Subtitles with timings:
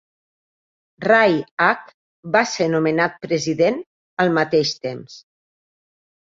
[1.05, 1.93] Ray H.
[2.37, 3.79] va ser nomenat president
[4.25, 5.21] al mateix temps.